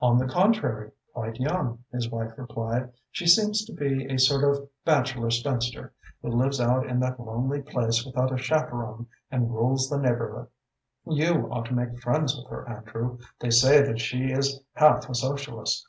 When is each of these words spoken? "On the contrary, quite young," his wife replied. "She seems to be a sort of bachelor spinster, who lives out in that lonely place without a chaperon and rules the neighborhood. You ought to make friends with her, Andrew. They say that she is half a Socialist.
"On 0.00 0.16
the 0.16 0.26
contrary, 0.26 0.90
quite 1.12 1.36
young," 1.38 1.84
his 1.92 2.08
wife 2.10 2.32
replied. 2.38 2.90
"She 3.10 3.26
seems 3.26 3.62
to 3.66 3.74
be 3.74 4.06
a 4.06 4.18
sort 4.18 4.42
of 4.42 4.66
bachelor 4.86 5.30
spinster, 5.30 5.92
who 6.22 6.30
lives 6.30 6.62
out 6.62 6.86
in 6.86 6.98
that 7.00 7.20
lonely 7.20 7.60
place 7.60 8.06
without 8.06 8.32
a 8.32 8.38
chaperon 8.38 9.06
and 9.30 9.52
rules 9.54 9.90
the 9.90 9.98
neighborhood. 9.98 10.46
You 11.06 11.52
ought 11.52 11.66
to 11.66 11.74
make 11.74 12.00
friends 12.00 12.34
with 12.34 12.46
her, 12.46 12.66
Andrew. 12.70 13.18
They 13.38 13.50
say 13.50 13.82
that 13.82 14.00
she 14.00 14.30
is 14.32 14.62
half 14.76 15.10
a 15.10 15.14
Socialist. 15.14 15.86